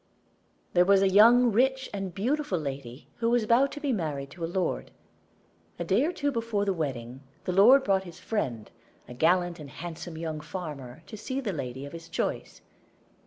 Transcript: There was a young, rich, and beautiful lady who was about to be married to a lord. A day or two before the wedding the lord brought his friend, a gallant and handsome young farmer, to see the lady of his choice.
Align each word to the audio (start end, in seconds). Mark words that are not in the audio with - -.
There 0.73 0.83
was 0.83 1.03
a 1.03 1.13
young, 1.13 1.51
rich, 1.51 1.87
and 1.93 2.11
beautiful 2.11 2.57
lady 2.57 3.07
who 3.17 3.29
was 3.29 3.43
about 3.43 3.71
to 3.73 3.79
be 3.79 3.93
married 3.93 4.31
to 4.31 4.43
a 4.43 4.49
lord. 4.51 4.89
A 5.77 5.83
day 5.83 6.05
or 6.05 6.11
two 6.11 6.31
before 6.31 6.65
the 6.65 6.73
wedding 6.73 7.21
the 7.43 7.51
lord 7.51 7.83
brought 7.83 8.05
his 8.05 8.17
friend, 8.19 8.71
a 9.07 9.13
gallant 9.13 9.59
and 9.59 9.69
handsome 9.69 10.17
young 10.17 10.41
farmer, 10.41 11.03
to 11.05 11.15
see 11.15 11.39
the 11.39 11.53
lady 11.53 11.85
of 11.85 11.93
his 11.93 12.09
choice. 12.09 12.61